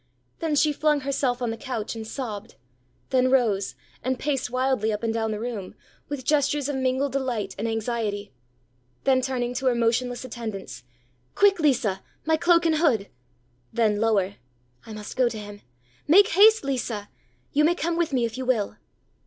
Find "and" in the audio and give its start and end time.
1.95-2.07, 4.03-4.17, 5.03-5.13, 7.59-7.67, 12.65-12.77